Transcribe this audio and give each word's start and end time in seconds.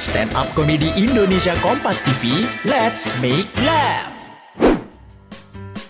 Stand 0.00 0.32
up 0.32 0.48
komedi 0.56 0.88
Indonesia 0.96 1.52
Kompas 1.60 2.00
TV, 2.00 2.48
let's 2.64 3.12
make 3.20 3.44
laugh. 3.60 4.16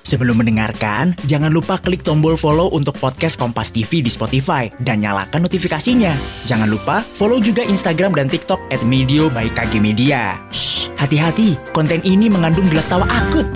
Sebelum 0.02 0.42
mendengarkan, 0.42 1.14
jangan 1.30 1.54
lupa 1.54 1.78
klik 1.78 2.02
tombol 2.02 2.34
follow 2.34 2.74
untuk 2.74 2.98
podcast 2.98 3.38
Kompas 3.38 3.70
TV 3.70 4.02
di 4.02 4.10
Spotify 4.10 4.66
dan 4.82 5.06
nyalakan 5.06 5.46
notifikasinya. 5.46 6.10
Jangan 6.42 6.66
lupa 6.66 7.06
follow 7.06 7.38
juga 7.38 7.62
Instagram 7.62 8.18
dan 8.18 8.26
TikTok 8.26 8.58
at 8.74 8.82
Medio 8.82 9.30
by 9.30 9.46
KG 9.46 9.78
Media. 9.78 10.42
Shh, 10.50 10.90
hati-hati, 10.98 11.54
konten 11.70 12.02
ini 12.02 12.26
mengandung 12.26 12.66
gelak 12.66 12.90
tawa 12.90 13.06
akut. 13.06 13.46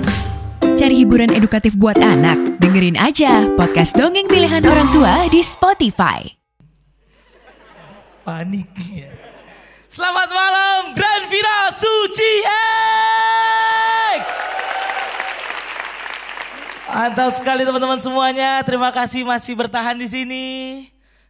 Cari 0.78 1.02
hiburan 1.02 1.34
edukatif 1.34 1.74
buat 1.74 1.98
anak? 1.98 2.62
Dengerin 2.62 2.94
aja 2.94 3.42
podcast 3.58 3.98
dongeng 3.98 4.30
pilihan 4.30 4.62
orang 4.62 4.86
tua 4.94 5.26
di 5.26 5.42
Spotify. 5.42 6.22
Panik 8.22 8.70
ya. 8.94 9.23
Selamat 9.94 10.26
malam 10.26 10.90
Grand 10.90 11.22
Final 11.30 11.70
Suci 11.70 12.32
X. 14.18 14.22
Mantap 16.90 17.30
sekali 17.38 17.62
teman-teman 17.62 18.02
semuanya. 18.02 18.58
Terima 18.66 18.90
kasih 18.90 19.22
masih 19.22 19.54
bertahan 19.54 19.94
di 19.94 20.10
sini. 20.10 20.46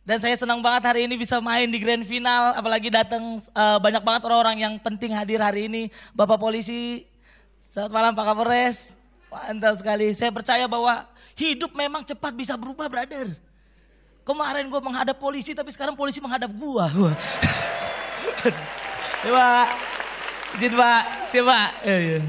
Dan 0.09 0.17
saya 0.17 0.33
senang 0.41 0.65
banget 0.65 0.81
hari 0.89 1.05
ini 1.05 1.21
bisa 1.21 1.45
main 1.45 1.69
di 1.69 1.77
grand 1.77 2.09
final. 2.09 2.57
Apalagi 2.57 2.89
datang 2.89 3.37
eh, 3.37 3.79
banyak 3.85 4.01
banget 4.01 4.33
orang-orang 4.33 4.57
yang 4.57 4.75
penting 4.81 5.13
hadir 5.13 5.45
hari 5.45 5.69
ini. 5.69 5.93
Bapak 6.17 6.41
polisi, 6.41 7.05
selamat 7.69 7.93
malam 7.93 8.13
Pak 8.17 8.33
Kapolres. 8.33 8.97
Mantap 9.29 9.77
sekali. 9.77 10.09
Saya 10.17 10.33
percaya 10.33 10.65
bahwa 10.65 11.05
hidup 11.37 11.69
memang 11.77 12.01
cepat 12.01 12.33
bisa 12.33 12.57
berubah, 12.57 12.89
brother. 12.89 13.29
Kemarin 14.25 14.73
gue 14.73 14.81
menghadap 14.81 15.21
polisi, 15.21 15.53
tapi 15.53 15.69
sekarang 15.69 15.93
polisi 15.93 16.17
menghadap 16.17 16.49
gue. 16.49 16.87
Pak, 19.25 19.69
izin 20.59 20.73
Pak, 20.75 21.03
siapa? 21.31 21.59
Ya, 21.87 21.97
ya. 21.97 22.21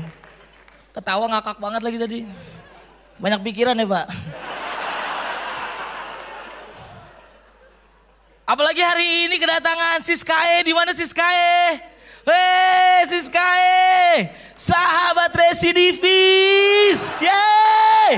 Ketawa 0.95 1.25
ngakak 1.27 1.57
banget 1.59 1.81
lagi 1.83 1.97
tadi. 1.99 2.19
Banyak 3.19 3.41
pikiran 3.43 3.79
ya 3.79 3.87
Pak. 3.87 4.07
Apalagi 8.45 8.77
hari 8.85 9.25
ini 9.25 9.41
kedatangan 9.41 10.05
Siskae, 10.05 10.61
di 10.61 10.69
mana 10.69 10.93
Siskae? 10.93 11.81
Hei 12.25 13.05
Siskae, 13.09 14.29
sahabat 14.53 15.33
residivis, 15.33 17.21
yeay, 17.21 18.17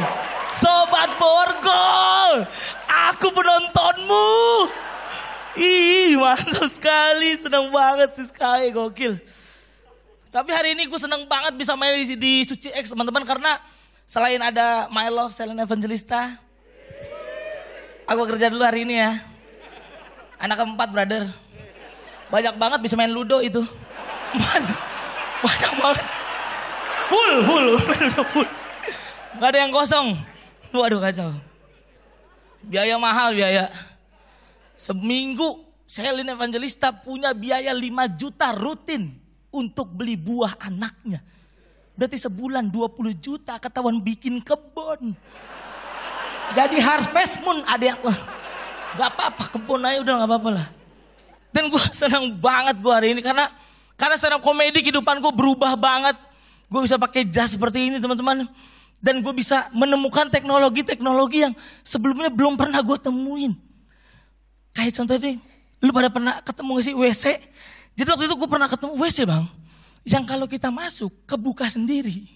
sobat 0.51 1.15
borgol, 1.19 2.47
aku 2.87 3.27
penontonmu. 3.35 4.27
Mantap 6.27 6.67
sekali, 6.67 7.39
senang 7.39 7.71
banget 7.71 8.19
Siskae, 8.19 8.67
gokil. 8.75 9.15
Tapi 10.27 10.51
hari 10.51 10.75
ini 10.75 10.83
gue 10.91 10.99
senang 10.99 11.23
banget 11.23 11.55
bisa 11.55 11.71
main 11.79 12.03
di, 12.03 12.19
di 12.19 12.33
Suci 12.43 12.67
X 12.67 12.91
teman-teman 12.91 13.23
karena 13.23 13.55
selain 14.03 14.43
ada 14.43 14.91
My 14.91 15.07
Love 15.07 15.31
Selena 15.31 15.63
Evangelista, 15.63 16.35
aku 18.03 18.27
kerja 18.27 18.51
dulu 18.51 18.59
hari 18.59 18.83
ini 18.83 18.99
ya. 18.99 19.15
Anak 20.35 20.59
keempat 20.59 20.89
brother. 20.91 21.31
Banyak 22.27 22.59
banget 22.59 22.79
bisa 22.83 22.99
main 22.99 23.07
ludo 23.07 23.39
itu. 23.39 23.63
Banyak 25.47 25.73
banget. 25.79 26.05
Full, 27.07 27.33
full, 27.47 27.67
ludo 28.03 28.23
full. 28.35 28.49
Gak 29.39 29.47
ada 29.55 29.59
yang 29.63 29.71
kosong. 29.71 30.19
Waduh 30.75 30.99
kacau. 30.99 31.31
Biaya 32.67 32.99
mahal 32.99 33.31
biaya. 33.31 33.71
Seminggu 34.75 35.66
Selin 35.87 36.27
Evangelista 36.27 36.91
punya 36.91 37.31
biaya 37.31 37.71
5 37.71 38.19
juta 38.19 38.51
rutin 38.51 39.15
untuk 39.47 39.87
beli 39.95 40.19
buah 40.19 40.59
anaknya. 40.59 41.23
Berarti 41.95 42.19
sebulan 42.19 42.67
20 42.67 43.15
juta 43.15 43.55
ketahuan 43.55 44.03
bikin 44.03 44.43
kebun. 44.43 45.15
Jadi 46.51 46.77
harvest 46.83 47.39
moon 47.39 47.63
ada 47.63 47.95
yang 47.95 47.99
gak 48.99 49.09
apa-apa 49.15 49.43
kebun 49.55 49.87
aja 49.87 50.03
udah 50.03 50.13
gak 50.19 50.29
apa-apa 50.29 50.49
lah. 50.59 50.67
Dan 51.55 51.71
gue 51.71 51.79
senang 52.03 52.35
banget 52.35 52.83
gue 52.83 52.93
hari 52.93 53.15
ini 53.15 53.23
karena 53.23 53.47
karena 53.95 54.19
stand 54.19 54.43
komedi 54.43 54.83
kehidupan 54.83 55.23
gue 55.23 55.31
berubah 55.31 55.73
banget. 55.79 56.19
Gue 56.67 56.83
bisa 56.83 56.99
pakai 56.99 57.23
jas 57.23 57.55
seperti 57.55 57.87
ini 57.87 57.97
teman-teman. 58.03 58.43
Dan 58.99 59.23
gue 59.23 59.31
bisa 59.31 59.71
menemukan 59.71 60.27
teknologi-teknologi 60.27 61.47
yang 61.47 61.53
sebelumnya 61.79 62.27
belum 62.27 62.59
pernah 62.59 62.83
gue 62.83 62.97
temuin. 62.99 63.55
Kayak 64.73 64.93
contohnya, 65.01 65.37
lu 65.81 65.91
pada 65.93 66.09
pernah 66.09 66.41
ketemu 66.41 66.69
gak 66.77 66.85
sih 66.85 66.95
WC? 66.95 67.23
Jadi 67.97 68.07
waktu 68.13 68.25
itu 68.29 68.35
gue 68.37 68.49
pernah 68.49 68.69
ketemu 68.69 68.93
WC 68.97 69.17
bang. 69.25 69.45
Yang 70.07 70.23
kalau 70.29 70.47
kita 70.47 70.69
masuk, 70.71 71.11
kebuka 71.27 71.67
sendiri. 71.67 72.29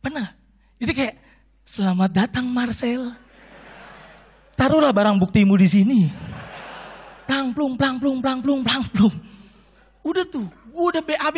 Pernah? 0.00 0.32
Jadi 0.80 0.92
kayak, 0.94 1.14
selamat 1.66 2.10
datang 2.14 2.46
Marcel. 2.48 3.12
Taruhlah 4.56 4.94
barang 4.94 5.20
buktimu 5.20 5.52
di 5.60 5.68
sini. 5.68 6.00
Plang 7.28 7.52
plung, 7.52 7.74
plang 7.76 8.00
plung, 8.00 8.22
plang 8.22 8.40
plung, 8.40 8.62
plang 8.64 8.84
plung. 8.88 9.12
Udah 10.06 10.24
tuh, 10.30 10.46
gue 10.46 10.84
udah 10.94 11.02
BAB. 11.02 11.36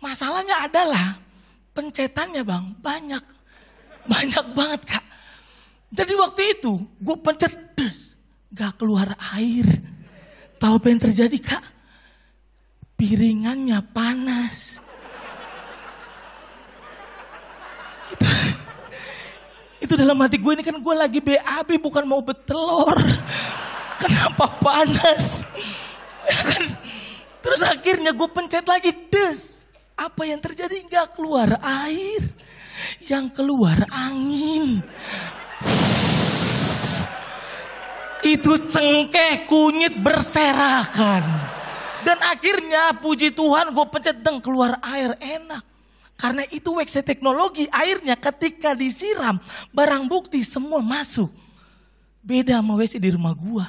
Masalahnya 0.00 0.66
adalah, 0.66 1.20
pencetannya 1.76 2.42
bang, 2.42 2.64
banyak. 2.80 3.24
Banyak 4.08 4.44
banget 4.56 4.80
kak. 4.88 5.04
Jadi 5.94 6.12
waktu 6.18 6.42
itu, 6.58 6.82
gue 6.98 7.16
pencet, 7.22 7.54
des, 7.78 8.18
gak 8.54 8.78
keluar 8.78 9.18
air. 9.34 9.66
Tahu 10.62 10.72
apa 10.78 10.86
yang 10.86 11.02
terjadi 11.02 11.38
kak? 11.42 11.64
Piringannya 12.94 13.82
panas. 13.90 14.78
Itu, 18.14 18.26
itu 19.82 19.92
dalam 19.98 20.14
hati 20.22 20.38
gue 20.38 20.52
ini 20.54 20.62
kan 20.62 20.78
gue 20.78 20.94
lagi 20.94 21.18
BAB 21.18 21.82
bukan 21.82 22.06
mau 22.06 22.22
betelor. 22.22 22.94
Kenapa 23.98 24.46
panas? 24.62 25.50
Ya 26.24 26.40
kan? 26.46 26.64
Terus 27.42 27.60
akhirnya 27.66 28.14
gue 28.14 28.28
pencet 28.30 28.64
lagi 28.64 28.94
des. 29.10 29.66
Apa 29.98 30.24
yang 30.30 30.38
terjadi? 30.38 30.78
Gak 30.86 31.18
keluar 31.18 31.58
air. 31.60 32.22
Yang 33.02 33.34
keluar 33.34 33.82
angin. 33.90 34.80
Itu 38.24 38.56
cengkeh 38.56 39.44
kunyit 39.44 40.00
berserakan. 40.00 41.22
Dan 42.04 42.18
akhirnya 42.24 42.96
puji 42.96 43.36
Tuhan 43.36 43.72
gue 43.72 43.86
pencet 43.92 44.16
deng 44.24 44.40
keluar 44.40 44.80
air 44.80 45.12
enak. 45.20 45.60
Karena 46.16 46.46
itu 46.48 46.72
WC 46.72 47.04
teknologi 47.04 47.68
airnya 47.68 48.16
ketika 48.16 48.72
disiram 48.72 49.36
barang 49.76 50.08
bukti 50.08 50.40
semua 50.40 50.80
masuk. 50.80 51.28
Beda 52.24 52.64
sama 52.64 52.80
WC 52.80 52.96
di 52.96 53.12
rumah 53.12 53.36
gua. 53.36 53.68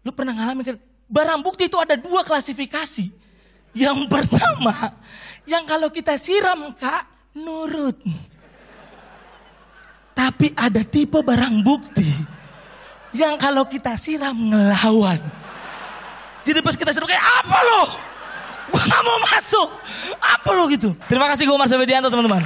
Lu 0.00 0.14
pernah 0.16 0.32
ngalamin 0.32 0.64
kan? 0.64 0.76
Barang 1.04 1.44
bukti 1.44 1.68
itu 1.68 1.76
ada 1.76 1.92
dua 1.92 2.24
klasifikasi. 2.24 3.12
Yang 3.76 3.98
pertama, 4.12 4.96
yang 5.44 5.68
kalau 5.68 5.92
kita 5.92 6.16
siram 6.16 6.72
kak, 6.72 7.04
nurut. 7.36 8.00
Tapi 10.16 10.56
ada 10.56 10.80
tipe 10.80 11.20
barang 11.20 11.60
bukti 11.60 12.35
yang 13.14 13.36
kalau 13.38 13.68
kita 13.68 13.94
siram 14.00 14.34
ngelawan. 14.34 15.20
Jadi 16.46 16.58
pas 16.62 16.74
kita 16.78 16.94
siram 16.94 17.06
kayak 17.10 17.22
apa 17.22 17.58
lo? 17.66 17.82
Gue 18.66 18.82
gak 18.82 19.02
mau 19.02 19.18
masuk. 19.30 19.68
Apa 20.18 20.50
lo 20.54 20.66
gitu? 20.70 20.94
Terima 21.06 21.30
kasih 21.30 21.46
gue 21.46 21.54
Widianto 21.54 22.10
teman-teman. 22.10 22.42